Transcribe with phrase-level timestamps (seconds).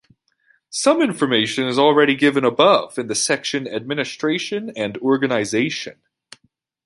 [0.71, 6.01] Some information is already given above, in the section "Administration and organization".